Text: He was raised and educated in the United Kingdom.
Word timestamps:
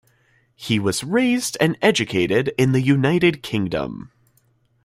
He 0.55 0.79
was 0.79 1.03
raised 1.03 1.57
and 1.61 1.77
educated 1.79 2.55
in 2.57 2.71
the 2.71 2.81
United 2.81 3.43
Kingdom. 3.43 4.11